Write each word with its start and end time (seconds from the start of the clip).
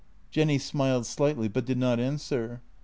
"Jenny 0.31 0.57
smiled 0.57 1.05
slightly, 1.05 1.47
but 1.47 1.63
did 1.63 1.77
not 1.77 1.99
answer. 1.99 2.63